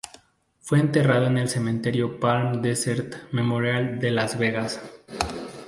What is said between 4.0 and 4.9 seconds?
Las Vegas.